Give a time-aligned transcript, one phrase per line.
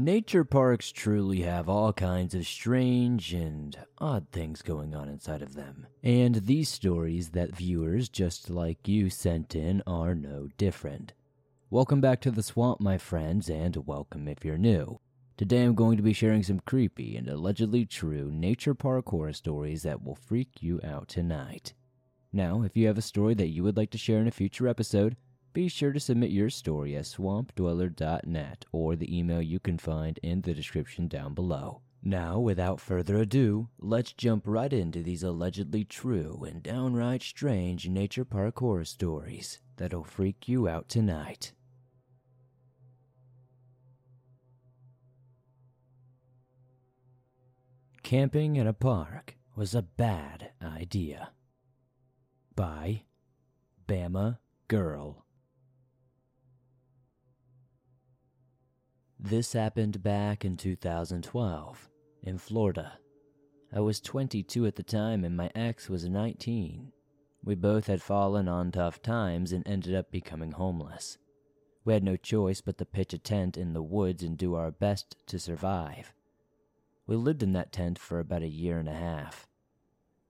[0.00, 5.54] Nature parks truly have all kinds of strange and odd things going on inside of
[5.54, 5.88] them.
[6.04, 11.14] And these stories that viewers just like you sent in are no different.
[11.68, 15.00] Welcome back to the swamp, my friends, and welcome if you're new.
[15.36, 19.82] Today I'm going to be sharing some creepy and allegedly true nature park horror stories
[19.82, 21.74] that will freak you out tonight.
[22.32, 24.68] Now, if you have a story that you would like to share in a future
[24.68, 25.16] episode,
[25.58, 30.40] be sure to submit your story at swampdweller.net or the email you can find in
[30.42, 31.80] the description down below.
[32.00, 38.24] Now, without further ado, let's jump right into these allegedly true and downright strange nature
[38.24, 41.50] park horror stories that'll freak you out tonight.
[48.04, 51.30] Camping in a park was a bad idea.
[52.54, 53.02] By
[53.88, 54.38] Bama
[54.68, 55.24] Girl.
[59.20, 61.90] This happened back in 2012
[62.22, 63.00] in Florida.
[63.72, 66.92] I was 22 at the time and my ex was 19.
[67.42, 71.18] We both had fallen on tough times and ended up becoming homeless.
[71.84, 74.70] We had no choice but to pitch a tent in the woods and do our
[74.70, 76.12] best to survive.
[77.08, 79.48] We lived in that tent for about a year and a half.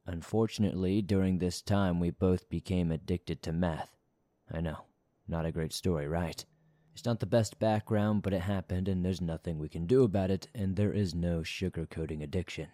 [0.07, 3.99] Unfortunately, during this time, we both became addicted to meth.
[4.51, 4.87] I know,
[5.27, 6.43] not a great story, right?
[6.99, 10.33] It's not the best background, but it happened and there's nothing we can do about
[10.33, 12.67] it, and there is no sugarcoating addiction.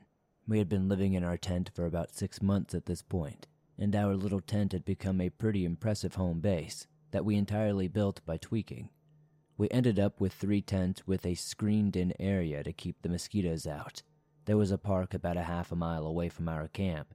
[0.48, 3.46] We had been living in our tent for about six months at this point,
[3.78, 8.24] and our little tent had become a pretty impressive home base that we entirely built
[8.24, 8.88] by tweaking.
[9.58, 13.66] We ended up with three tents with a screened in area to keep the mosquitoes
[13.66, 14.00] out.
[14.46, 17.12] There was a park about a half a mile away from our camp,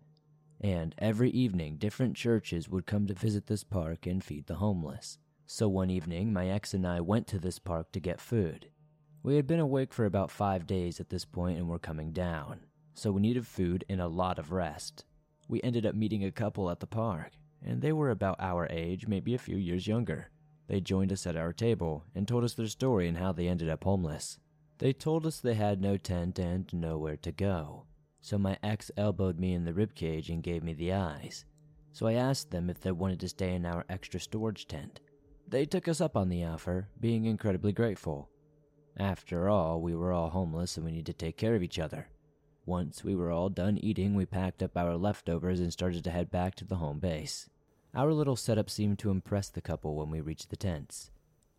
[0.61, 5.17] and every evening different churches would come to visit this park and feed the homeless.
[5.51, 8.69] So one evening, my ex and I went to this park to get food.
[9.23, 12.59] We had been awake for about five days at this point and were coming down,
[12.93, 15.05] so we needed food and a lot of rest.
[15.47, 17.31] We ended up meeting a couple at the park,
[17.65, 20.29] and they were about our age, maybe a few years younger.
[20.67, 23.69] They joined us at our table and told us their story and how they ended
[23.69, 24.37] up homeless.
[24.77, 27.85] They told us they had no tent and nowhere to go,
[28.21, 31.45] so my ex elbowed me in the ribcage and gave me the eyes.
[31.91, 34.99] So I asked them if they wanted to stay in our extra storage tent.
[35.49, 38.29] They took us up on the offer, being incredibly grateful.
[38.97, 42.07] After all, we were all homeless and we needed to take care of each other.
[42.67, 46.29] Once we were all done eating, we packed up our leftovers and started to head
[46.29, 47.49] back to the home base.
[47.95, 51.09] Our little setup seemed to impress the couple when we reached the tents.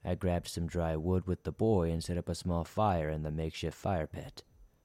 [0.04, 3.24] I grabbed some dry wood with the boy and set up a small fire in
[3.24, 4.44] the makeshift fire pit.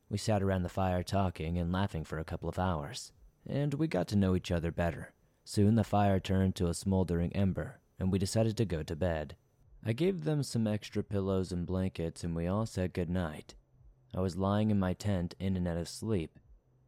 [0.09, 3.11] We sat around the fire talking and laughing for a couple of hours,
[3.47, 5.13] and we got to know each other better.
[5.43, 9.35] Soon the fire turned to a smoldering ember, and we decided to go to bed.
[9.83, 13.55] I gave them some extra pillows and blankets, and we all said good night.
[14.15, 16.39] I was lying in my tent in and out of sleep.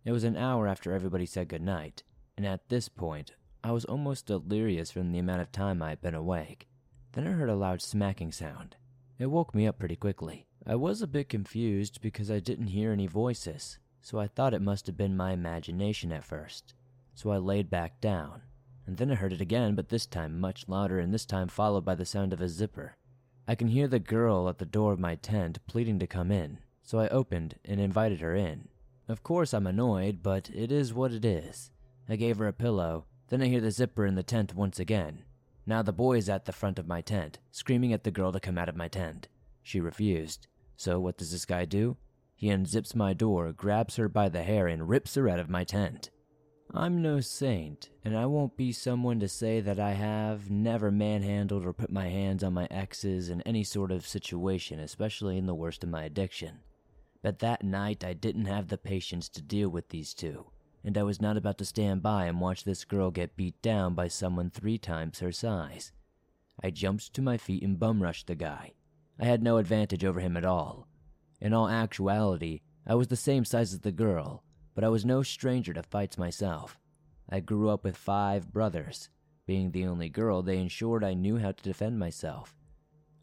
[0.03, 2.03] It was an hour after everybody said good night,
[2.35, 6.01] and at this point, I was almost delirious from the amount of time I had
[6.01, 6.68] been awake.
[7.12, 8.78] Then I heard a loud smacking sound.
[9.19, 10.47] It woke me up pretty quickly.
[10.66, 14.62] I was a bit confused because I didn't hear any voices, so I thought it
[14.62, 16.74] must have been my imagination at first.
[17.13, 18.41] So I laid back down
[18.88, 21.86] and then I heard it again, but this time much louder, and this time followed
[21.86, 22.96] by the sound of a zipper.
[23.48, 26.59] I can hear the girl at the door of my tent pleading to come in,
[26.81, 28.70] so I opened and invited her in.
[29.09, 31.70] Of course, I'm annoyed, but it is what it is.
[32.09, 35.24] I gave her a pillow, then I hear the zipper in the tent once again.
[35.66, 38.40] Now the boy is at the front of my tent, screaming at the girl to
[38.40, 39.28] come out of my tent.
[39.62, 40.48] She refused.
[40.78, 41.98] So what does this guy do?
[42.36, 45.66] He unzips my door, grabs her by the hair, and rips her out of my
[45.66, 46.09] tent.
[46.74, 51.66] I'm no saint, and I won't be someone to say that I have never manhandled
[51.66, 55.56] or put my hands on my exes in any sort of situation, especially in the
[55.56, 56.60] worst of my addiction.
[57.22, 60.48] But that night I didn't have the patience to deal with these two,
[60.84, 63.96] and I was not about to stand by and watch this girl get beat down
[63.96, 65.94] by someone three times her size.
[66.62, 68.74] I jumped to my feet and bum rushed the guy.
[69.20, 70.88] I had no advantage over him at all.
[71.40, 74.44] In all actuality, I was the same size as the girl,
[74.77, 76.77] but I was no stranger to fights myself.
[77.27, 79.09] I grew up with five brothers.
[79.47, 82.56] Being the only girl, they ensured I knew how to defend myself.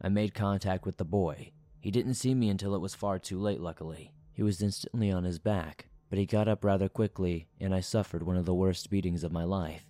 [0.02, 1.52] I made contact with the boy.
[1.78, 4.12] He didn't see me until it was far too late, luckily.
[4.32, 8.24] He was instantly on his back, but he got up rather quickly, and I suffered
[8.24, 9.84] one of the worst beatings of my life.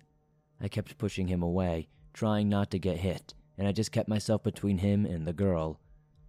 [0.61, 4.43] I kept pushing him away, trying not to get hit, and I just kept myself
[4.43, 5.79] between him and the girl.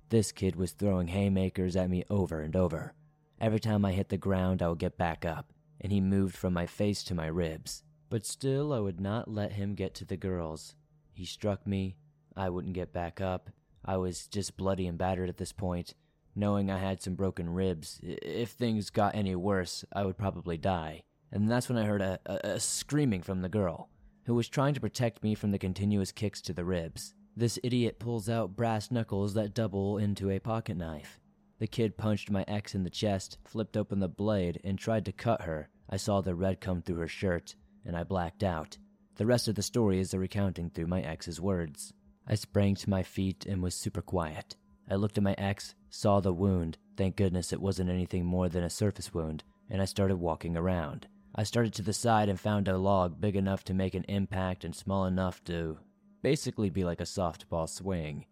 [0.08, 2.94] This kid was throwing haymakers at me over and over.
[3.40, 6.54] Every time I hit the ground, I would get back up, and he moved from
[6.54, 7.82] my face to my ribs.
[8.08, 10.74] But still, I would not let him get to the girls.
[11.12, 11.96] He struck me,
[12.36, 13.50] I wouldn't get back up.
[13.84, 15.94] I was just bloody and battered at this point.
[16.36, 17.98] knowing I had some broken ribs.
[18.02, 21.02] If things got any worse, I would probably die.
[21.32, 23.88] And that's when I heard a, a, a screaming from the girl,
[24.26, 27.14] who was trying to protect me from the continuous kicks to the ribs.
[27.34, 31.20] This idiot pulls out brass knuckles that double into a pocket knife.
[31.58, 35.12] The kid punched my ex in the chest, flipped open the blade, and tried to
[35.12, 35.70] cut her.
[35.88, 37.54] I saw the red come through her shirt,
[37.84, 38.76] and I blacked out.
[39.16, 41.94] The rest of the story is a recounting through my ex's words.
[42.26, 44.56] I sprang to my feet and was super quiet.
[44.90, 48.62] I looked at my ex, saw the wound, thank goodness it wasn't anything more than
[48.62, 51.08] a surface wound, and I started walking around.
[51.34, 54.64] I started to the side and found a log big enough to make an impact
[54.64, 55.78] and small enough to
[56.22, 58.26] basically be like a softball swing.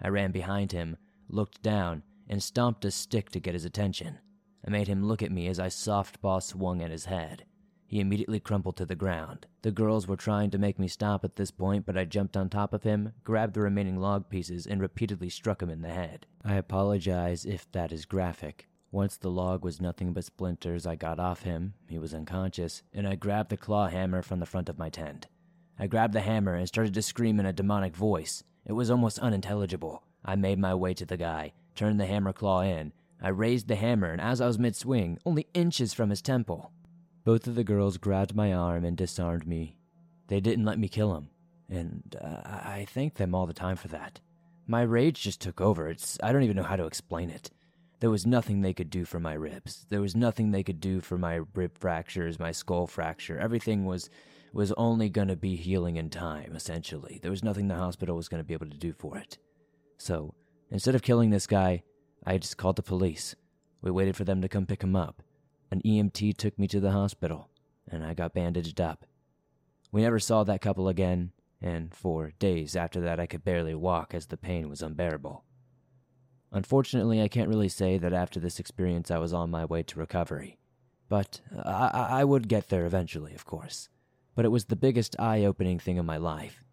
[0.00, 0.96] I ran behind him,
[1.28, 4.18] looked down, and stomped a stick to get his attention.
[4.66, 7.44] I made him look at me as I softball swung at his head.
[7.86, 9.46] He immediately crumpled to the ground.
[9.62, 12.48] The girls were trying to make me stop at this point, but I jumped on
[12.48, 16.24] top of him, grabbed the remaining log pieces, and repeatedly struck him in the head.
[16.44, 18.68] I apologize if that is graphic.
[18.92, 23.08] Once the log was nothing but splinters, I got off him, he was unconscious, and
[23.08, 25.26] I grabbed the claw hammer from the front of my tent.
[25.76, 28.44] I grabbed the hammer and started to scream in a demonic voice.
[28.64, 30.04] It was almost unintelligible.
[30.24, 32.92] I made my way to the guy, turned the hammer claw in.
[33.22, 36.72] I raised the hammer, and as I was mid swing, only inches from his temple,
[37.24, 39.78] both of the girls grabbed my arm and disarmed me.
[40.28, 41.30] They didn't let me kill him,
[41.70, 44.20] and uh, I thank them all the time for that.
[44.66, 45.88] My rage just took over.
[45.88, 47.50] It's I don't even know how to explain it.
[48.00, 49.86] There was nothing they could do for my ribs.
[49.88, 53.38] There was nothing they could do for my rib fractures, my skull fracture.
[53.38, 54.10] Everything was
[54.52, 57.20] was only going to be healing in time, essentially.
[57.22, 59.38] There was nothing the hospital was going to be able to do for it.
[59.96, 60.34] So,
[60.70, 61.82] instead of killing this guy,
[62.24, 63.34] I just called the police.
[63.82, 65.22] We waited for them to come pick him up.
[65.70, 67.48] An EMT took me to the hospital,
[67.88, 69.06] and I got bandaged up.
[69.92, 74.14] We never saw that couple again, and for days after that I could barely walk
[74.14, 75.44] as the pain was unbearable.
[76.52, 79.98] Unfortunately, I can't really say that after this experience I was on my way to
[79.98, 80.58] recovery.
[81.08, 83.88] But I, I would get there eventually, of course.
[84.34, 86.64] But it was the biggest eye opening thing in my life.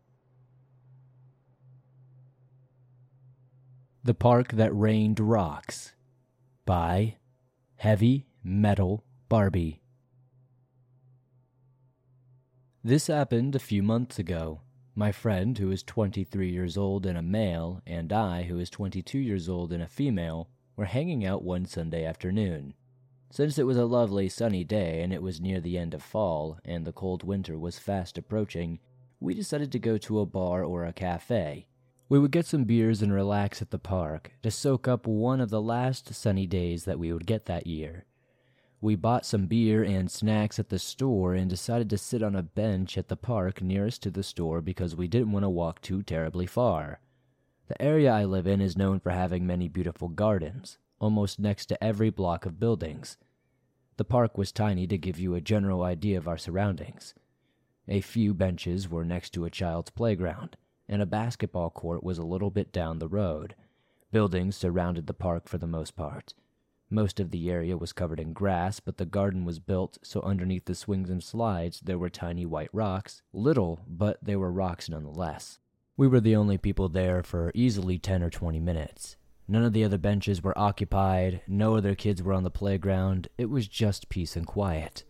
[4.07, 5.92] The Park That Rained Rocks
[6.65, 7.18] by
[7.75, 9.81] Heavy Metal Barbie.
[12.86, 14.62] This happened a few months ago.
[14.95, 19.19] My friend, who is 23 years old and a male, and I, who is 22
[19.19, 22.75] years old and a female, were hanging out one Sunday afternoon.
[23.30, 26.59] Since it was a lovely sunny day and it was near the end of fall
[26.63, 28.80] and the cold winter was fast approaching,
[29.19, 31.66] we decided to go to a bar or a cafe.
[32.09, 35.50] We would get some beers and relax at the park to soak up one of
[35.50, 38.06] the last sunny days that we would get that year.
[38.80, 42.44] We bought some beer and snacks at the store and decided to sit on a
[42.44, 46.01] bench at the park nearest to the store because we didn't want to walk too
[46.01, 47.01] terribly far.
[47.68, 51.83] The area I live in is known for having many beautiful gardens, almost next to
[51.83, 53.18] every block of buildings.
[53.98, 57.15] The park was tiny to give you a general idea of our surroundings.
[57.89, 60.56] A few benches were next to a child's playground,
[60.87, 63.55] and a basketball court was a little bit down the road.
[64.11, 66.33] Buildings surrounded the park for the most part.
[66.89, 70.65] Most of the area was covered in grass, but the garden was built so underneath
[70.65, 73.21] the swings and slides there were tiny white rocks.
[73.33, 75.59] Little, but they were rocks nonetheless.
[75.97, 79.17] We were the only people there for easily 10 or 20 minutes.
[79.49, 83.49] None of the other benches were occupied, no other kids were on the playground, it
[83.49, 85.03] was just peace and quiet.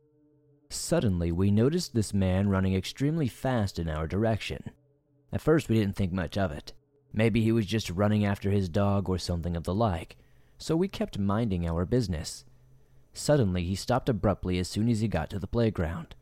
[0.69, 4.71] Suddenly, we noticed this man running extremely fast in our direction.
[5.31, 6.73] At first, we didn't think much of it.
[7.13, 10.17] Maybe he was just running after his dog or something of the like
[10.57, 12.43] so we kept minding our business.
[13.13, 16.15] Suddenly, he stopped abruptly as soon as he got to the playground.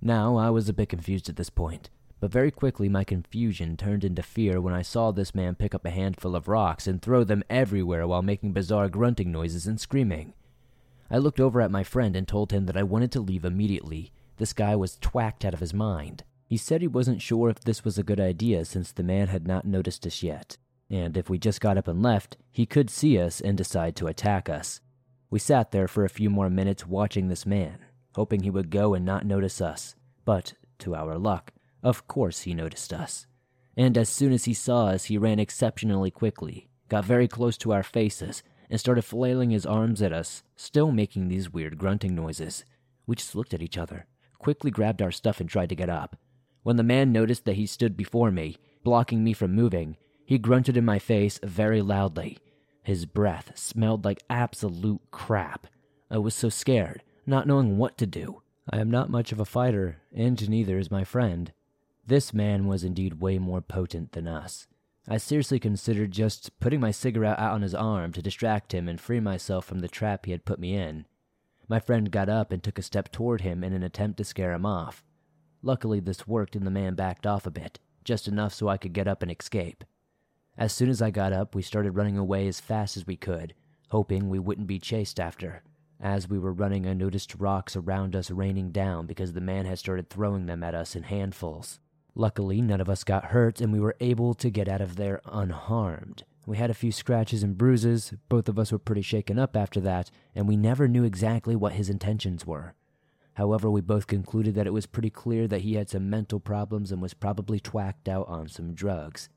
[0.00, 1.88] Now, I was a bit confused at this point,
[2.20, 5.84] but very quickly my confusion turned into fear when I saw this man pick up
[5.84, 10.34] a handful of rocks and throw them everywhere while making bizarre grunting noises and screaming.
[11.10, 14.12] I looked over at my friend and told him that I wanted to leave immediately.
[14.36, 16.24] This guy was twacked out of his mind.
[16.46, 19.46] He said he wasn't sure if this was a good idea since the man had
[19.46, 20.58] not noticed us yet
[20.90, 24.06] and if we just got up and left, he could see us and decide to
[24.06, 24.80] attack us.
[25.30, 27.78] We sat there for a few more minutes watching this man,
[28.14, 29.96] hoping he would go and not notice us.
[30.24, 33.26] But, to our luck, of course he noticed us.
[33.76, 37.72] And as soon as he saw us, he ran exceptionally quickly, got very close to
[37.72, 42.64] our faces, and started flailing his arms at us, still making these weird grunting noises.
[43.06, 44.06] We just looked at each other,
[44.38, 46.16] quickly grabbed our stuff, and tried to get up.
[46.64, 50.76] When the man noticed that he stood before me, blocking me from moving, he grunted
[50.78, 52.38] in my face very loudly.
[52.82, 55.66] His breath smelled like absolute crap.
[56.10, 58.40] I was so scared, not knowing what to do.
[58.70, 61.52] I am not much of a fighter, and neither is my friend.
[62.06, 64.66] This man was indeed way more potent than us.
[65.06, 68.98] I seriously considered just putting my cigarette out on his arm to distract him and
[68.98, 71.04] free myself from the trap he had put me in.
[71.68, 74.54] My friend got up and took a step toward him in an attempt to scare
[74.54, 75.04] him off.
[75.64, 78.92] Luckily, this worked and the man backed off a bit, just enough so I could
[78.92, 79.82] get up and escape.
[80.58, 83.54] As soon as I got up, we started running away as fast as we could,
[83.88, 85.62] hoping we wouldn't be chased after.
[85.98, 89.78] As we were running, I noticed rocks around us raining down because the man had
[89.78, 91.80] started throwing them at us in handfuls.
[92.14, 95.22] Luckily, none of us got hurt and we were able to get out of there
[95.24, 96.24] unharmed.
[96.44, 99.80] We had a few scratches and bruises, both of us were pretty shaken up after
[99.80, 102.74] that, and we never knew exactly what his intentions were.
[103.34, 106.92] However, we both concluded that it was pretty clear that he had some mental problems
[106.92, 109.28] and was probably twacked out on some drugs.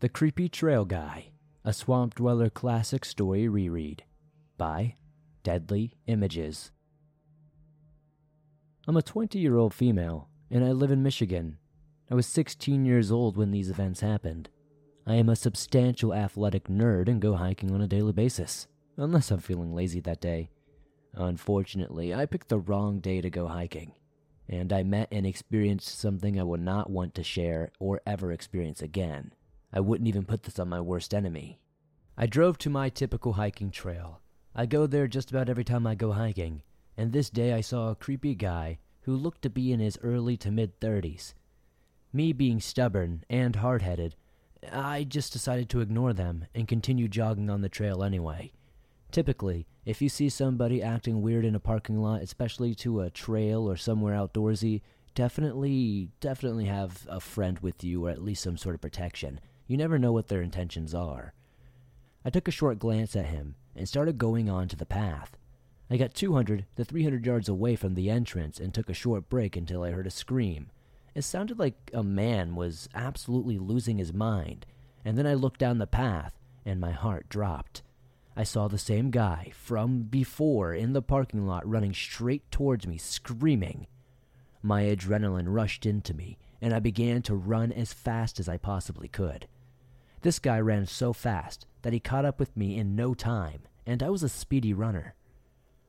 [0.00, 1.28] The Creepy Trail Guy,
[1.64, 4.02] a Swamp Dweller classic story reread
[4.56, 4.96] by
[5.44, 6.72] Deadly Images.
[8.88, 11.58] I'm a 20 year old female, and I live in Michigan.
[12.10, 14.48] I was 16 years old when these events happened.
[15.04, 19.40] I am a substantial athletic nerd and go hiking on a daily basis, unless I'm
[19.40, 20.50] feeling lazy that day.
[21.14, 23.94] Unfortunately, I picked the wrong day to go hiking,
[24.48, 28.80] and I met and experienced something I would not want to share or ever experience
[28.80, 29.32] again.
[29.72, 31.58] I wouldn't even put this on my worst enemy.
[32.16, 34.20] I drove to my typical hiking trail.
[34.54, 36.62] I go there just about every time I go hiking,
[36.96, 40.36] and this day I saw a creepy guy who looked to be in his early
[40.36, 41.34] to mid 30s.
[42.12, 44.14] Me being stubborn and hard headed,
[44.70, 48.52] I just decided to ignore them and continue jogging on the trail anyway.
[49.10, 53.68] Typically, if you see somebody acting weird in a parking lot, especially to a trail
[53.68, 54.80] or somewhere outdoorsy,
[55.14, 59.40] definitely, definitely have a friend with you or at least some sort of protection.
[59.66, 61.34] You never know what their intentions are.
[62.24, 65.36] I took a short glance at him and started going on to the path.
[65.90, 69.56] I got 200 to 300 yards away from the entrance and took a short break
[69.56, 70.70] until I heard a scream.
[71.14, 74.66] It sounded like a man was absolutely losing his mind,
[75.04, 77.82] and then I looked down the path and my heart dropped.
[78.34, 82.96] I saw the same guy from before in the parking lot running straight towards me,
[82.96, 83.86] screaming.
[84.62, 89.08] My adrenaline rushed into me, and I began to run as fast as I possibly
[89.08, 89.48] could.
[90.22, 94.02] This guy ran so fast that he caught up with me in no time, and
[94.02, 95.14] I was a speedy runner.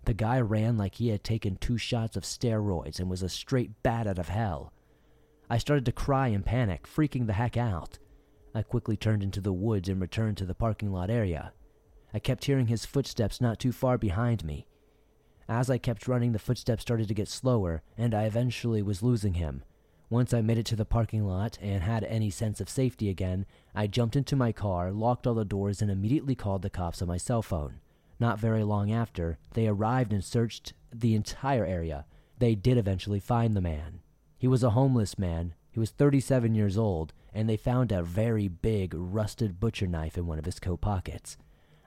[0.05, 3.83] The guy ran like he had taken two shots of steroids and was a straight
[3.83, 4.73] bat out of hell.
[5.49, 7.99] I started to cry in panic, freaking the heck out.
[8.55, 11.53] I quickly turned into the woods and returned to the parking lot area.
[12.13, 14.67] I kept hearing his footsteps not too far behind me.
[15.49, 19.33] As I kept running, the footsteps started to get slower, and I eventually was losing
[19.33, 19.63] him.
[20.09, 23.47] Once I made it to the parking lot and had any sense of safety again,
[23.73, 27.07] I jumped into my car, locked all the doors, and immediately called the cops on
[27.07, 27.79] my cell phone.
[28.19, 32.05] Not very long after, they arrived and searched the entire area.
[32.37, 34.02] They did eventually find the man.
[34.43, 35.53] He was a homeless man.
[35.71, 40.27] He was 37 years old, and they found a very big, rusted butcher knife in
[40.27, 41.37] one of his coat pockets.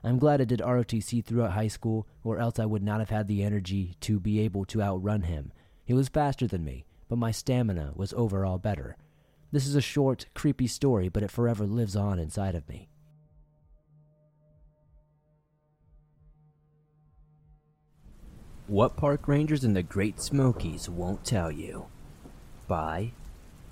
[0.03, 3.27] I'm glad I did ROTC throughout high school, or else I would not have had
[3.27, 5.51] the energy to be able to outrun him.
[5.85, 8.97] He was faster than me, but my stamina was overall better.
[9.51, 12.89] This is a short, creepy story, but it forever lives on inside of me.
[18.65, 21.85] What park rangers in the Great Smokies won't tell you.
[22.67, 23.13] By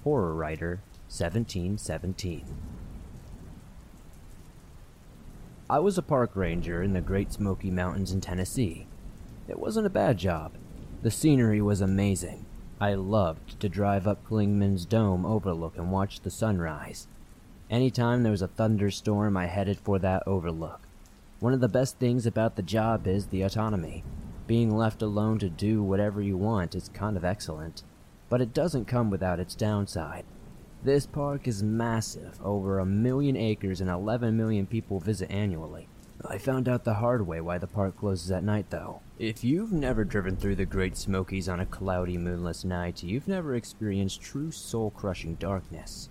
[0.05, 2.45] Horror Writer 1717.
[5.69, 8.87] I was a park ranger in the Great Smoky Mountains in Tennessee.
[9.49, 10.53] It wasn't a bad job.
[11.01, 12.45] The scenery was amazing.
[12.79, 17.07] I loved to drive up Clingman's Dome overlook and watch the sunrise.
[17.69, 20.87] Anytime there was a thunderstorm, I headed for that overlook.
[21.41, 24.05] One of the best things about the job is the autonomy.
[24.47, 27.83] Being left alone to do whatever you want is kind of excellent,
[28.35, 30.25] but it doesn't come without its downside.
[30.83, 35.87] This park is massive, over a million acres and 11 million people visit annually.
[36.27, 38.99] I found out the hard way why the park closes at night, though.
[39.19, 43.55] If you've never driven through the Great Smokies on a cloudy, moonless night, you've never
[43.55, 46.09] experienced true soul crushing darkness.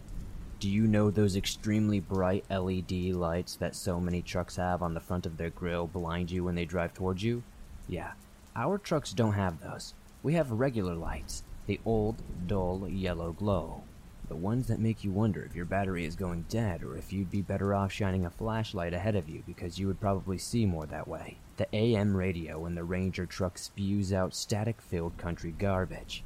[0.61, 5.01] Do you know those extremely bright LED lights that so many trucks have on the
[5.01, 7.43] front of their grill blind you when they drive towards you?
[7.87, 8.13] Yeah,
[8.57, 9.93] our trucks don't have those.
[10.23, 13.83] We have regular lights, the old, dull yellow glow.
[14.29, 17.31] The ones that make you wonder if your battery is going dead or if you'd
[17.31, 20.87] be better off shining a flashlight ahead of you because you would probably see more
[20.87, 21.39] that way.
[21.57, 26.25] The AM radio in the Ranger truck spews out static filled country garbage.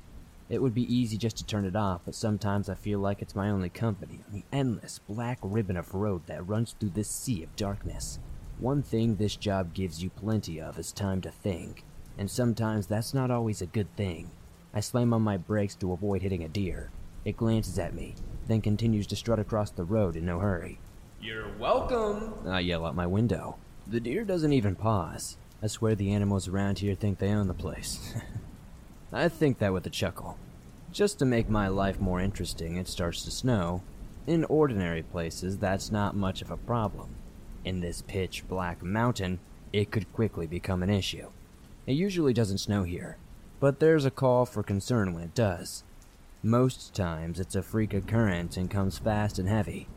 [0.48, 3.34] It would be easy just to turn it off, but sometimes I feel like it's
[3.34, 7.42] my only company on the endless black ribbon of road that runs through this sea
[7.42, 8.18] of darkness.
[8.58, 11.84] One thing this job gives you plenty of is time to think,
[12.16, 14.30] and sometimes that's not always a good thing.
[14.74, 16.90] I slam on my brakes to avoid hitting a deer.
[17.24, 18.14] It glances at me,
[18.46, 20.78] then continues to strut across the road in no hurry.
[21.20, 23.56] You're welcome, I yell out my window.
[23.86, 25.36] The deer doesn't even pause.
[25.62, 28.14] I swear the animals around here think they own the place.
[29.12, 30.38] I think that with a chuckle.
[30.92, 33.82] Just to make my life more interesting, it starts to snow.
[34.26, 37.14] In ordinary places, that's not much of a problem.
[37.64, 39.40] In this pitch black mountain,
[39.72, 41.30] it could quickly become an issue.
[41.86, 43.16] It usually doesn't snow here,
[43.60, 45.84] but there's a call for concern when it does.
[46.42, 49.88] Most times, it's a freak occurrence and comes fast and heavy.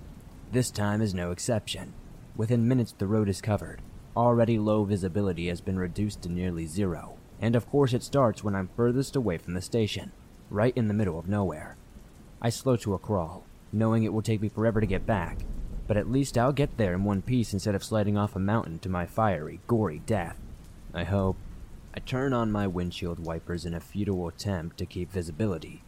[0.51, 1.94] This time is no exception.
[2.36, 3.82] Within minutes, the road is covered.
[4.18, 7.18] Already low visibility has been reduced to nearly zero.
[7.39, 10.12] And of course, it starts when I'm furthest away from the station,
[10.50, 11.77] right in the middle of nowhere.
[12.41, 15.39] I slow to a crawl, knowing it will take me forever to get back,
[15.88, 18.80] but at least I'll get there in one piece instead of sliding off a mountain
[18.80, 20.38] to my fiery, gory death.
[20.94, 21.38] I hope.
[21.93, 25.83] I turn on my windshield wipers in a futile attempt to keep visibility.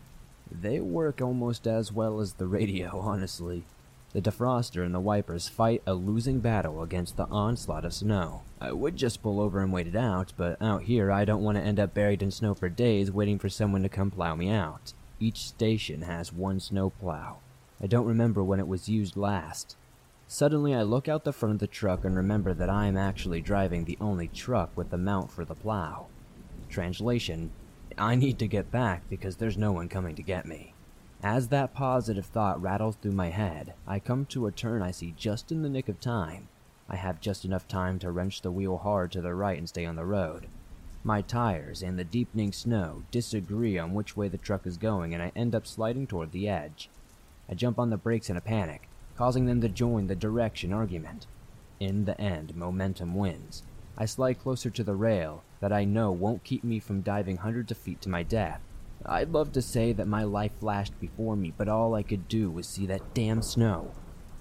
[0.52, 3.64] They work almost as well as the radio, honestly.
[4.12, 8.42] The defroster and the wipers fight a losing battle against the onslaught of snow.
[8.60, 11.58] I would just pull over and wait it out, but out here I don't want
[11.58, 14.50] to end up buried in snow for days waiting for someone to come plow me
[14.50, 14.94] out.
[15.20, 17.38] Each station has one snow plow.
[17.82, 19.78] I don't remember when it was used last.
[20.28, 23.42] Suddenly I look out the front of the truck and remember that I am actually
[23.42, 26.08] driving the only truck with the mount for the plow.
[26.70, 27.52] Translation
[27.98, 30.74] I need to get back because there's no one coming to get me.
[31.22, 35.14] As that positive thought rattles through my head, I come to a turn I see
[35.16, 36.48] just in the nick of time.
[36.90, 39.86] I have just enough time to wrench the wheel hard to the right and stay
[39.86, 40.48] on the road.
[41.04, 45.22] My tires and the deepening snow disagree on which way the truck is going, and
[45.22, 46.90] I end up sliding toward the edge.
[47.50, 51.28] I jump on the brakes in a panic, causing them to join the direction argument.
[51.80, 53.64] In the end, momentum wins.
[53.98, 57.72] I slide closer to the rail that I know won't keep me from diving hundreds
[57.72, 58.62] of feet to my death.
[59.06, 62.50] I'd love to say that my life flashed before me, but all I could do
[62.50, 63.92] was see that damn snow.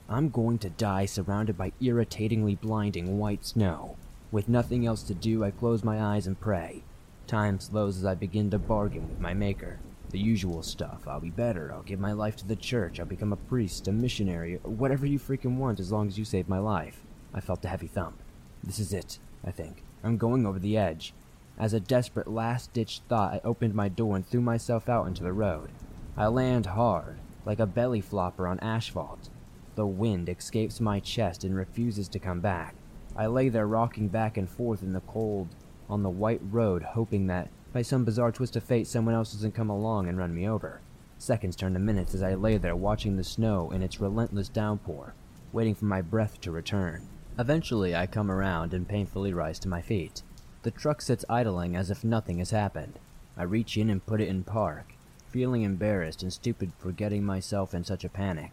[0.09, 3.97] I'm going to die surrounded by irritatingly blinding white snow.
[4.31, 6.85] With nothing else to do, I close my eyes and pray.
[7.27, 9.79] Time slows as I begin to bargain with my maker.
[10.13, 11.09] The usual stuff.
[11.09, 11.73] I'll be better.
[11.73, 13.01] I'll give my life to the church.
[13.01, 16.49] I'll become a priest, a missionary, whatever you freaking want as long as you save
[16.49, 17.03] my life.
[17.33, 18.23] I felt a heavy thump.
[18.63, 19.83] This is it, I think.
[20.05, 21.15] I'm going over the edge.
[21.59, 25.23] As a desperate last ditch thought, I opened my door and threw myself out into
[25.23, 25.71] the road.
[26.17, 29.31] I land hard, like a belly flopper on asphalt.
[29.75, 32.75] The wind escapes my chest and refuses to come back.
[33.17, 35.49] I lay there rocking back and forth in the cold
[35.89, 39.55] on the white road, hoping that, by some bizarre twist of fate, someone else doesn't
[39.55, 40.81] come along and run me over.
[41.19, 45.15] Seconds turn to minutes as I lay there watching the snow in its relentless downpour,
[45.53, 47.09] waiting for my breath to return.
[47.39, 50.23] Eventually, I come around and painfully rise to my feet.
[50.65, 52.99] The truck sits idling as if nothing has happened.
[53.37, 54.93] I reach in and put it in park,
[55.29, 58.51] feeling embarrassed and stupid for getting myself in such a panic.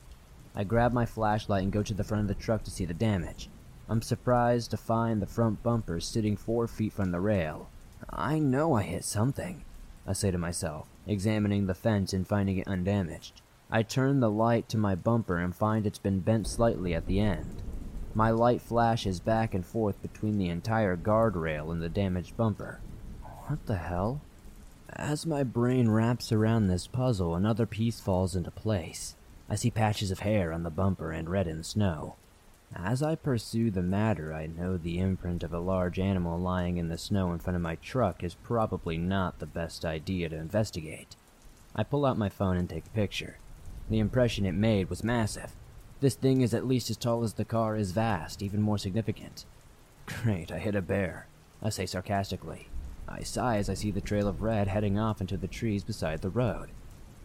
[0.55, 2.93] I grab my flashlight and go to the front of the truck to see the
[2.93, 3.49] damage.
[3.89, 7.69] I'm surprised to find the front bumper sitting four feet from the rail.
[8.09, 9.63] I know I hit something,
[10.07, 13.41] I say to myself, examining the fence and finding it undamaged.
[13.71, 17.19] I turn the light to my bumper and find it's been bent slightly at the
[17.19, 17.61] end.
[18.15, 22.79] My light flashes back and forth between the entire guardrail and the damaged bumper.
[23.47, 24.21] What the hell?
[24.91, 29.15] As my brain wraps around this puzzle, another piece falls into place.
[29.47, 32.15] I see patches of hair on the bumper and red in the snow.
[32.75, 36.87] As I pursue the matter, I know the imprint of a large animal lying in
[36.87, 41.15] the snow in front of my truck is probably not the best idea to investigate.
[41.75, 43.39] I pull out my phone and take a picture.
[43.89, 45.55] The impression it made was massive.
[45.99, 49.45] This thing is at least as tall as the car is vast, even more significant.
[50.05, 51.27] Great, I hit a bear,
[51.61, 52.69] I say sarcastically.
[53.07, 56.21] I sigh as I see the trail of red heading off into the trees beside
[56.21, 56.69] the road.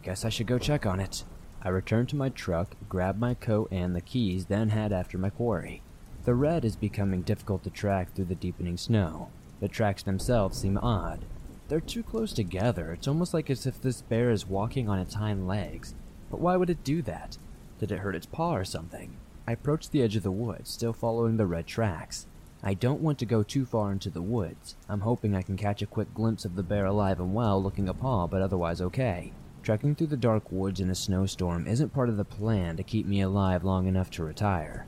[0.01, 1.23] Guess I should go check on it.
[1.65, 5.31] I returned to my truck, grabbed my coat and the keys, then head after my
[5.31, 5.81] quarry.
[6.23, 9.29] The red is becoming difficult to track through the deepening snow.
[9.61, 11.25] The tracks themselves seem odd.
[11.67, 12.91] They're too close together.
[12.93, 15.95] It's almost like as if this bear is walking on its hind legs.
[16.29, 17.39] But why would it do that?
[17.79, 19.17] Did it hurt its paw or something?
[19.47, 22.27] I approach the edge of the woods, still following the red tracks.
[22.61, 24.75] I don't want to go too far into the woods.
[24.87, 27.89] I'm hoping I can catch a quick glimpse of the bear alive and well, looking
[27.89, 29.33] a paw, but otherwise okay.
[29.65, 33.05] Trekking through the dark woods in a snowstorm isn't part of the plan to keep
[33.05, 34.87] me alive long enough to retire.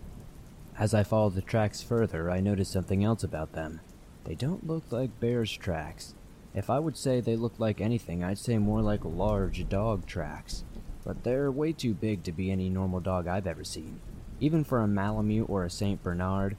[0.79, 3.81] As I follow the tracks further, I notice something else about them.
[4.23, 6.15] They don't look like bear's tracks.
[6.53, 10.63] If I would say they look like anything, I'd say more like large dog tracks
[11.07, 14.01] but they're way too big to be any normal dog I've ever seen.
[14.41, 16.03] Even for a Malamute or a St.
[16.03, 16.57] Bernard,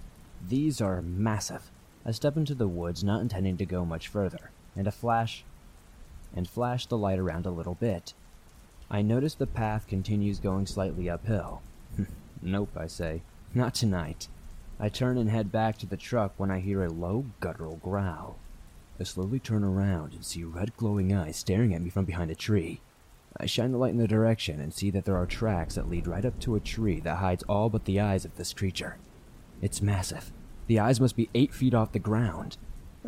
[0.48, 1.70] these are massive.
[2.07, 5.44] I step into the woods, not intending to go much further, and a flash.
[6.35, 8.14] And flash the light around a little bit.
[8.91, 11.62] I notice the path continues going slightly uphill.
[12.43, 13.23] nope, I say.
[13.55, 14.29] Not tonight.
[14.81, 18.38] I turn and head back to the truck when I hear a low, guttural growl.
[19.01, 22.35] I slowly turn around and see red glowing eyes staring at me from behind a
[22.35, 22.81] tree.
[23.37, 26.07] I shine the light in the direction and see that there are tracks that lead
[26.07, 28.97] right up to a tree that hides all but the eyes of this creature.
[29.61, 30.33] It's massive.
[30.67, 32.57] The eyes must be eight feet off the ground.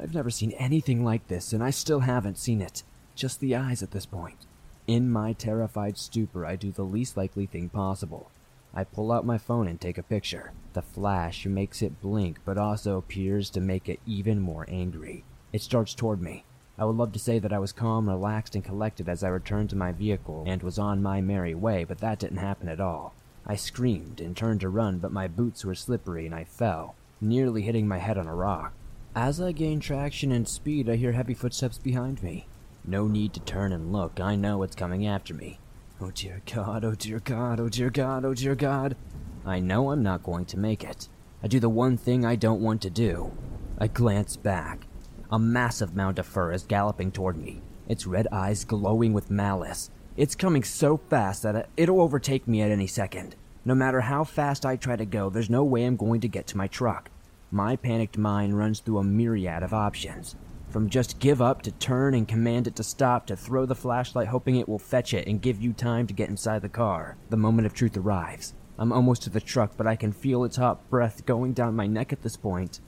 [0.00, 2.82] I've never seen anything like this, and I still haven't seen it.
[3.20, 4.46] Just the eyes at this point.
[4.86, 8.30] In my terrified stupor, I do the least likely thing possible.
[8.72, 10.52] I pull out my phone and take a picture.
[10.72, 15.24] The flash makes it blink, but also appears to make it even more angry.
[15.52, 16.44] It starts toward me.
[16.78, 19.68] I would love to say that I was calm, relaxed, and collected as I returned
[19.68, 23.12] to my vehicle and was on my merry way, but that didn't happen at all.
[23.44, 27.60] I screamed and turned to run, but my boots were slippery and I fell, nearly
[27.60, 28.72] hitting my head on a rock.
[29.14, 32.46] As I gain traction and speed, I hear heavy footsteps behind me.
[32.84, 35.60] No need to turn and look, I know it's coming after me.
[36.00, 38.96] Oh dear God, oh dear God, oh dear God, oh dear God.
[39.44, 41.08] I know I'm not going to make it.
[41.42, 43.32] I do the one thing I don't want to do.
[43.78, 44.86] I glance back.
[45.30, 49.90] A massive mound of fur is galloping toward me, its red eyes glowing with malice.
[50.16, 53.36] It's coming so fast that it'll overtake me at any second.
[53.64, 56.46] No matter how fast I try to go, there's no way I'm going to get
[56.48, 57.10] to my truck.
[57.50, 60.34] My panicked mind runs through a myriad of options.
[60.70, 64.28] From just give up to turn and command it to stop to throw the flashlight
[64.28, 67.16] hoping it will fetch it and give you time to get inside the car.
[67.28, 68.54] The moment of truth arrives.
[68.78, 71.88] I'm almost to the truck, but I can feel its hot breath going down my
[71.88, 72.80] neck at this point.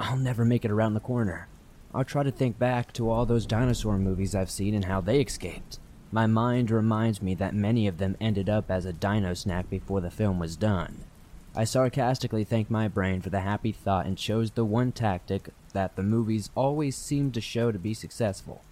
[0.00, 1.48] I'll never make it around the corner.
[1.94, 5.20] I'll try to think back to all those dinosaur movies I've seen and how they
[5.20, 5.78] escaped.
[6.10, 10.00] My mind reminds me that many of them ended up as a dino snack before
[10.00, 11.04] the film was done.
[11.58, 15.96] I sarcastically thank my brain for the happy thought and chose the one tactic that
[15.96, 18.62] the movies always seem to show to be successful.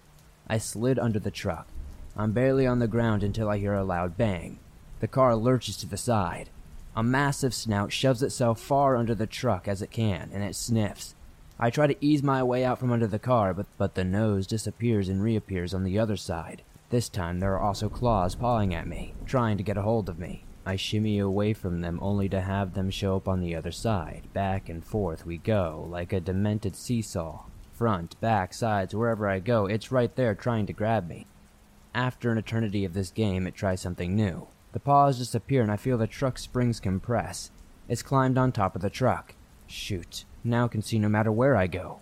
[0.47, 1.67] I slid under the truck.
[2.15, 4.59] I'm barely on the ground until I hear a loud bang.
[4.99, 6.51] The car lurches to the side.
[6.95, 11.15] A massive snout shoves itself far under the truck as it can, and it sniffs.
[11.59, 14.45] I try to ease my way out from under the car, but, but the nose
[14.45, 16.61] disappears and reappears on the other side.
[16.91, 20.19] This time there are also claws pawing at me, trying to get a hold of
[20.19, 20.43] me.
[20.65, 24.27] I shimmy away from them only to have them show up on the other side.
[24.33, 27.43] Back and forth we go, like a demented seesaw.
[27.71, 31.27] Front, back, sides, wherever I go, it's right there trying to grab me.
[31.93, 34.47] After an eternity of this game, it tries something new.
[34.71, 37.51] The paws disappear and I feel the truck springs compress.
[37.87, 39.35] It's climbed on top of the truck.
[39.67, 42.01] Shoot now can see no matter where I go.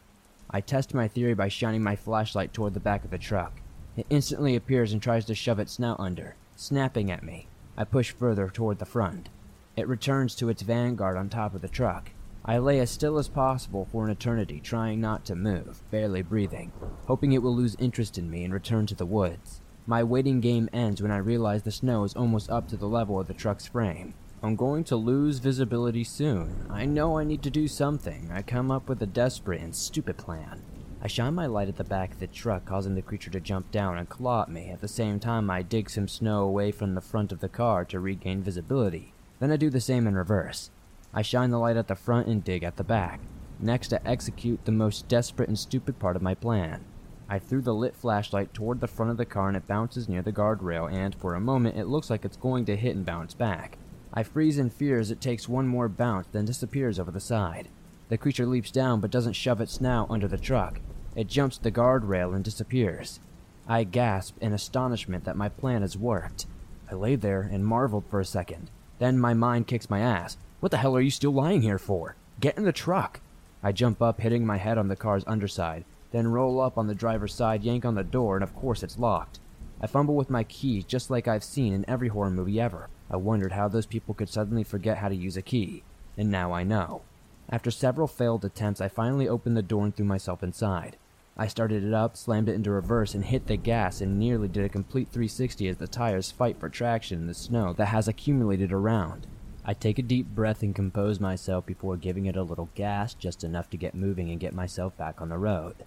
[0.50, 3.62] I test my theory by shining my flashlight toward the back of the truck.
[3.96, 7.48] It instantly appears and tries to shove its snout under, snapping at me.
[7.78, 9.30] I push further toward the front.
[9.76, 12.12] It returns to its vanguard on top of the truck.
[12.46, 16.72] I lay as still as possible for an eternity, trying not to move, barely breathing,
[17.08, 19.62] hoping it will lose interest in me and return to the woods.
[19.88, 23.20] My waiting game ends when I realize the snow is almost up to the level
[23.20, 24.14] of the truck's frame.
[24.44, 26.68] I'm going to lose visibility soon.
[26.70, 28.30] I know I need to do something.
[28.32, 30.62] I come up with a desperate and stupid plan.
[31.04, 33.70] I shine my light at the back of the truck, causing the creature to jump
[33.72, 34.70] down and claw at me.
[34.70, 37.84] At the same time, I dig some snow away from the front of the car
[37.84, 39.14] to regain visibility.
[39.42, 40.72] Then I do the same in reverse.
[41.14, 43.20] I shine the light at the front and dig at the back.
[43.60, 46.86] Next, I execute the most desperate and stupid part of my plan.
[47.28, 50.22] I threw the lit flashlight toward the front of the car and it bounces near
[50.22, 53.34] the guardrail, and for a moment it looks like it's going to hit and bounce
[53.34, 53.78] back.
[54.14, 57.68] I freeze in fear as it takes one more bounce, then disappears over the side.
[58.08, 60.80] The creature leaps down but doesn't shove its snout under the truck.
[61.16, 63.20] It jumps the guardrail and disappears.
[63.68, 66.46] I gasp in astonishment that my plan has worked.
[66.92, 68.70] I lay there and marveled for a second.
[69.00, 70.38] Then my mind kicks my ass.
[70.60, 72.16] What the hell are you still lying here for?
[72.40, 73.22] Get in the truck!
[73.62, 76.96] I jump up, hitting my head on the car's underside, then roll up on the
[76.96, 79.40] driver's side, yank on the door, and of course it's locked.
[79.82, 82.90] I fumble with my keys just like I've seen in every horror movie ever.
[83.10, 85.84] I wondered how those people could suddenly forget how to use a key,
[86.18, 87.02] and now I know.
[87.50, 90.98] After several failed attempts, I finally open the door and threw myself inside.
[91.36, 94.66] I started it up, slammed it into reverse, and hit the gas and nearly did
[94.66, 98.72] a complete 360 as the tires fight for traction in the snow that has accumulated
[98.72, 99.26] around.
[99.66, 103.44] I take a deep breath and compose myself before giving it a little gas, just
[103.44, 105.86] enough to get moving and get myself back on the road.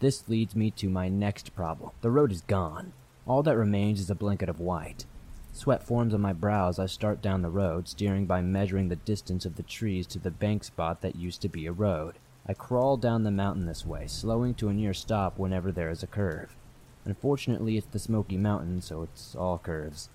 [0.00, 1.90] This leads me to my next problem.
[2.00, 2.92] The road is gone.
[3.26, 5.04] All that remains is a blanket of white.
[5.52, 8.96] Sweat forms on my brow as I start down the road, steering by measuring the
[8.96, 12.14] distance of the trees to the bank spot that used to be a road.
[12.50, 16.02] I crawl down the mountain this way, slowing to a near stop whenever there is
[16.02, 16.56] a curve.
[17.04, 20.08] Unfortunately, it's the Smoky Mountain, so it's all curves.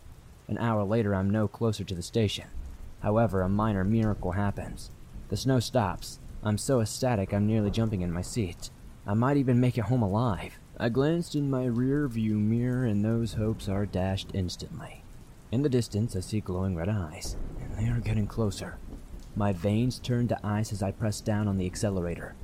[0.50, 2.48] An hour later, I'm no closer to the station.
[3.02, 4.91] However, a minor miracle happens.
[5.30, 6.19] The snow stops.
[6.43, 8.69] I'm so ecstatic I'm nearly jumping in my seat.
[9.08, 10.60] I might even make it home alive.
[10.78, 15.06] I glanced in my rear view mirror, and those hopes are dashed instantly.
[15.54, 18.78] In the distance, I see glowing red eyes, and they are getting closer.
[19.38, 22.36] My veins turn to ice as I press down on the accelerator.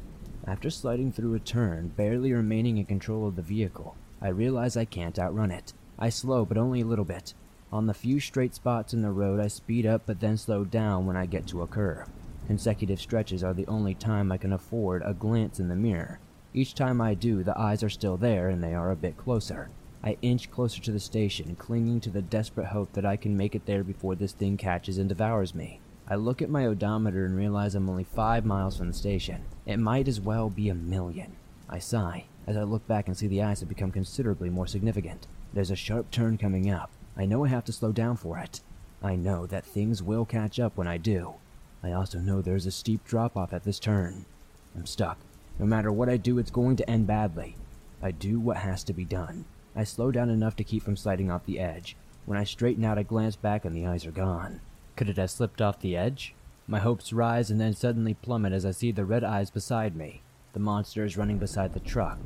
[0.45, 4.83] After sliding through a turn, barely remaining in control of the vehicle, I realize I
[4.83, 5.71] can't outrun it.
[5.97, 7.33] I slow, but only a little bit.
[7.71, 11.05] On the few straight spots in the road, I speed up but then slow down
[11.05, 12.09] when I get to a curve.
[12.47, 16.19] Consecutive stretches are the only time I can afford a glance in the mirror.
[16.53, 19.69] Each time I do, the eyes are still there and they are a bit closer.
[20.03, 23.55] I inch closer to the station, clinging to the desperate hope that I can make
[23.55, 25.79] it there before this thing catches and devours me.
[26.07, 29.43] I look at my odometer and realize I'm only five miles from the station.
[29.65, 31.35] It might as well be a million.
[31.69, 35.27] I sigh as I look back and see the eyes have become considerably more significant.
[35.53, 36.89] There's a sharp turn coming up.
[37.15, 38.61] I know I have to slow down for it.
[39.01, 41.35] I know that things will catch up when I do.
[41.83, 44.25] I also know there's a steep drop off at this turn.
[44.75, 45.17] I'm stuck.
[45.59, 47.55] No matter what I do, it's going to end badly.
[48.01, 49.45] I do what has to be done.
[49.75, 51.95] I slow down enough to keep from sliding off the edge.
[52.25, 54.61] When I straighten out, I glance back and the eyes are gone.
[54.95, 56.35] Could it have slipped off the edge?
[56.67, 60.21] My hopes rise and then suddenly plummet as I see the red eyes beside me.
[60.53, 62.19] The monster is running beside the truck.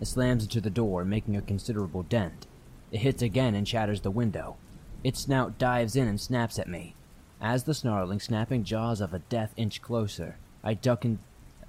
[0.00, 2.46] It slams into the door, making a considerable dent.
[2.90, 4.56] It hits again and shatters the window.
[5.04, 6.94] Its snout dives in and snaps at me.
[7.40, 11.18] As the snarling, snapping jaws of a death inch closer, I duck in.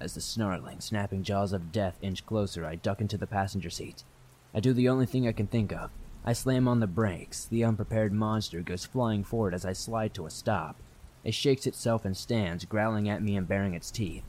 [0.00, 4.04] As the snarling, snapping jaws of death inch closer, I duck into the passenger seat.
[4.52, 5.90] I do the only thing I can think of.
[6.26, 7.44] I slam on the brakes.
[7.44, 10.76] The unprepared monster goes flying forward as I slide to a stop.
[11.22, 14.24] It shakes itself and stands, growling at me and baring its teeth.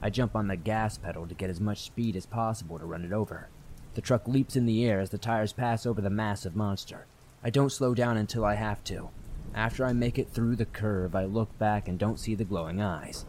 [0.00, 3.04] I jump on the gas pedal to get as much speed as possible to run
[3.04, 3.48] it over.
[3.94, 7.06] The truck leaps in the air as the tires pass over the massive monster.
[7.42, 9.10] I don't slow down until I have to.
[9.52, 12.80] After I make it through the curve, I look back and don't see the glowing
[12.80, 13.26] eyes.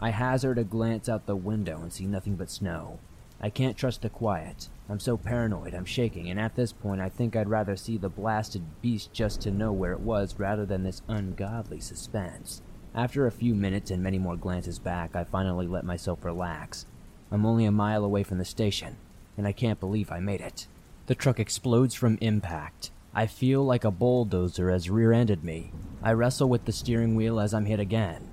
[0.00, 3.00] I hazard a glance out the window and see nothing but snow.
[3.40, 4.68] I can't trust the quiet.
[4.90, 8.08] I'm so paranoid, I'm shaking, and at this point I think I'd rather see the
[8.08, 12.62] blasted beast just to know where it was rather than this ungodly suspense.
[12.94, 16.86] After a few minutes and many more glances back, I finally let myself relax.
[17.30, 18.96] I'm only a mile away from the station,
[19.36, 20.66] and I can't believe I made it.
[21.04, 22.90] The truck explodes from impact.
[23.14, 25.70] I feel like a bulldozer has rear ended me.
[26.02, 28.28] I wrestle with the steering wheel as I'm hit again.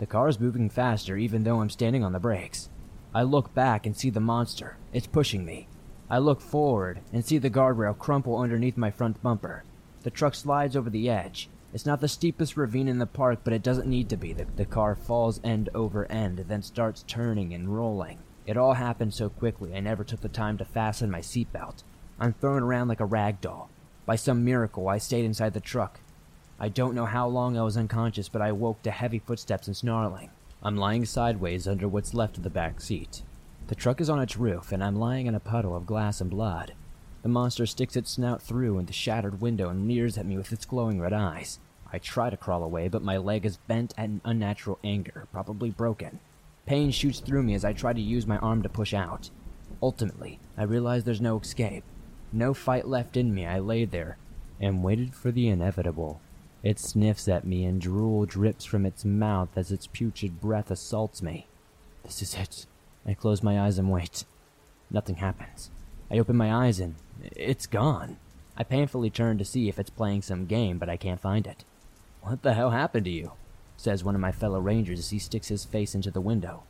[0.00, 2.68] The car is moving faster even though I'm standing on the brakes.
[3.14, 4.76] I look back and see the monster.
[4.92, 5.68] It's pushing me.
[6.10, 9.62] I look forward and see the guardrail crumple underneath my front bumper.
[10.02, 11.48] The truck slides over the edge.
[11.72, 14.32] It's not the steepest ravine in the park, but it doesn't need to be.
[14.32, 18.18] The, the car falls end over end, then starts turning and rolling.
[18.44, 21.84] It all happened so quickly, I never took the time to fasten my seatbelt.
[22.18, 23.70] I'm thrown around like a rag doll.
[24.04, 26.00] By some miracle, I stayed inside the truck.
[26.58, 29.76] I don't know how long I was unconscious, but I woke to heavy footsteps and
[29.76, 30.30] snarling.
[30.60, 33.22] I'm lying sideways under what's left of the back seat.
[33.70, 36.28] The truck is on its roof, and I'm lying in a puddle of glass and
[36.28, 36.74] blood.
[37.22, 40.52] The monster sticks its snout through in the shattered window and leers at me with
[40.52, 41.60] its glowing red eyes.
[41.92, 45.70] I try to crawl away, but my leg is bent at an unnatural angle, probably
[45.70, 46.18] broken.
[46.66, 49.30] Pain shoots through me as I try to use my arm to push out.
[49.80, 51.84] Ultimately, I realize there's no escape.
[52.32, 54.18] No fight left in me, I lay there
[54.58, 56.20] and waited for the inevitable.
[56.64, 61.22] It sniffs at me and drool drips from its mouth as its putrid breath assaults
[61.22, 61.46] me.
[62.02, 62.66] This is it.
[63.06, 64.24] I close my eyes and wait.
[64.90, 65.70] Nothing happens.
[66.10, 68.18] I open my eyes and it's gone.
[68.56, 71.64] I painfully turn to see if it's playing some game, but I can't find it.
[72.22, 73.32] What the hell happened to you?
[73.76, 76.64] says one of my fellow rangers as he sticks his face into the window.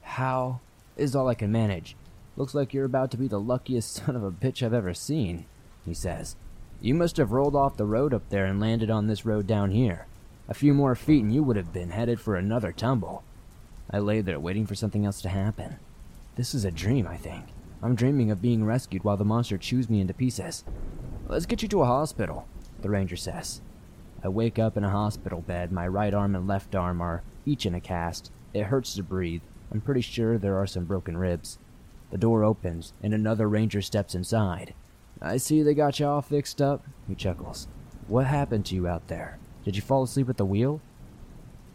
[0.00, 0.60] How?
[0.96, 1.96] Is all I can manage.
[2.36, 5.44] Looks like you're about to be the luckiest son of a bitch I've ever seen,
[5.84, 6.36] he says.
[6.80, 9.70] You must have rolled off the road up there and landed on this road down
[9.70, 10.06] here.
[10.48, 13.22] A few more feet and you would have been headed for another tumble.
[13.90, 15.76] I lay there waiting for something else to happen.
[16.36, 17.46] This is a dream, I think.
[17.82, 20.64] I'm dreaming of being rescued while the monster chews me into pieces.
[21.28, 22.48] Let's get you to a hospital,
[22.80, 23.60] the ranger says.
[24.22, 25.70] I wake up in a hospital bed.
[25.70, 28.32] My right arm and left arm are each in a cast.
[28.54, 29.42] It hurts to breathe.
[29.70, 31.58] I'm pretty sure there are some broken ribs.
[32.10, 34.72] The door opens, and another ranger steps inside.
[35.20, 37.68] I see they got you all fixed up, he chuckles.
[38.08, 39.38] What happened to you out there?
[39.64, 40.80] Did you fall asleep at the wheel?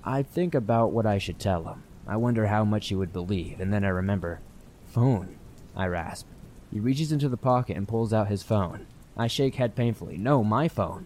[0.03, 1.83] I think about what I should tell him.
[2.09, 4.39] I wonder how much he would believe, and then I remember.
[4.87, 5.37] Phone,
[5.75, 6.25] I rasp.
[6.71, 8.87] He reaches into the pocket and pulls out his phone.
[9.15, 10.17] I shake head painfully.
[10.17, 11.05] No, my phone.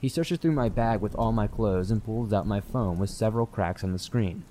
[0.00, 3.08] He searches through my bag with all my clothes and pulls out my phone with
[3.08, 4.42] several cracks on the screen.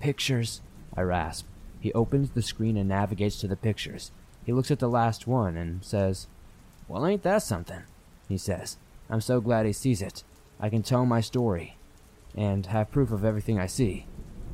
[0.00, 0.60] Pictures,
[0.96, 1.46] I rasp.
[1.78, 4.10] He opens the screen and navigates to the pictures.
[4.44, 6.26] He looks at the last one and says,
[6.88, 7.84] Well, ain't that something?
[8.28, 8.76] He says.
[9.08, 10.24] I'm so glad he sees it.
[10.58, 11.76] I can tell my story
[12.34, 14.06] and have proof of everything I see.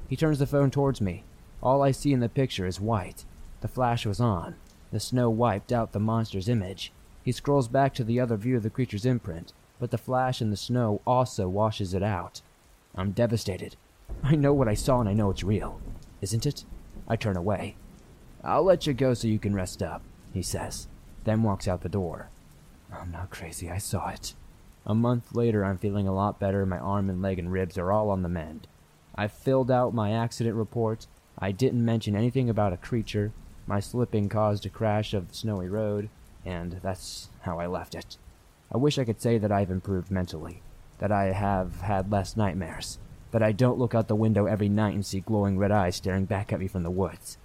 [0.08, 1.24] He turns the phone towards me.
[1.62, 3.24] All I see in the picture is white.
[3.60, 4.56] The flash was on.
[4.92, 6.92] The snow wiped out the monster's image.
[7.22, 10.52] He scrolls back to the other view of the creature's imprint, but the flash and
[10.52, 12.42] the snow also washes it out.
[12.94, 13.76] I'm devastated.
[14.22, 15.80] I know what I saw and I know it's real.
[16.20, 16.64] Isn't it?
[17.08, 17.76] I turn away.
[18.42, 20.86] I'll let you go so you can rest up, he says,
[21.24, 22.28] then walks out the door.
[22.92, 24.34] I'm not crazy, I saw it.
[24.86, 26.66] A month later, I'm feeling a lot better.
[26.66, 28.68] My arm and leg and ribs are all on the mend.
[29.14, 31.07] I filled out my accident report.
[31.38, 33.33] I didn't mention anything about a creature.
[33.66, 36.09] My slipping caused a crash of the snowy road,
[36.44, 38.16] and that's how I left it.
[38.72, 40.62] I wish I could say that I've improved mentally,
[40.98, 42.98] that I have had less nightmares,
[43.31, 46.24] that I don't look out the window every night and see glowing red eyes staring
[46.24, 47.38] back at me from the woods.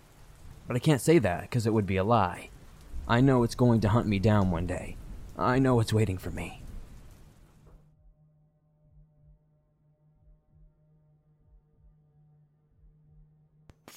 [0.67, 2.49] But I can't say that because it would be a lie.
[3.07, 4.97] I know it's going to hunt me down one day.
[5.37, 6.61] I know it's waiting for me.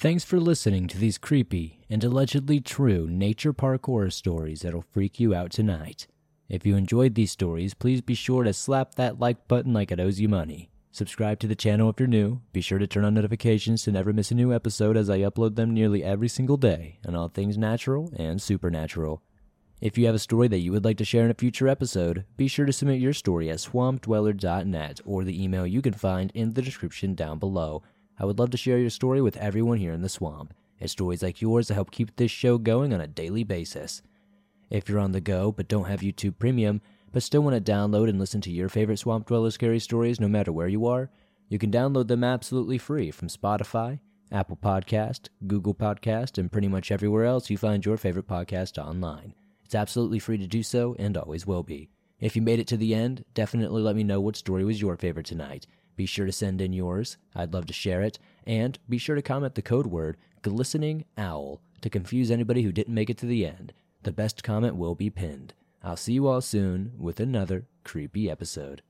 [0.03, 5.17] Thanks for listening to these creepy and allegedly true nature park horror stories that'll freak
[5.17, 6.07] you out tonight.
[6.49, 10.01] If you enjoyed these stories, please be sure to slap that like button like it
[10.01, 10.69] owes you money.
[10.91, 12.41] Subscribe to the channel if you're new.
[12.51, 15.55] Be sure to turn on notifications to never miss a new episode as I upload
[15.55, 19.21] them nearly every single day on all things natural and supernatural.
[19.79, 22.25] If you have a story that you would like to share in a future episode,
[22.35, 26.55] be sure to submit your story at swampdweller.net or the email you can find in
[26.55, 27.83] the description down below.
[28.23, 30.53] I would love to share your story with everyone here in the swamp.
[30.79, 34.01] It's stories like yours that help keep this show going on a daily basis.
[34.69, 36.79] If you're on the go but don't have YouTube Premium,
[37.11, 40.29] but still want to download and listen to your favorite Swamp Dweller scary stories no
[40.29, 41.09] matter where you are,
[41.49, 43.99] you can download them absolutely free from Spotify,
[44.31, 49.33] Apple Podcast, Google Podcast, and pretty much everywhere else you find your favorite podcast online.
[49.65, 51.89] It's absolutely free to do so and always will be.
[52.21, 54.95] If you made it to the end, definitely let me know what story was your
[54.95, 55.67] favorite tonight.
[55.95, 57.17] Be sure to send in yours.
[57.35, 58.19] I'd love to share it.
[58.45, 62.93] And be sure to comment the code word glistening owl to confuse anybody who didn't
[62.93, 63.73] make it to the end.
[64.03, 65.53] The best comment will be pinned.
[65.83, 68.81] I'll see you all soon with another creepy episode.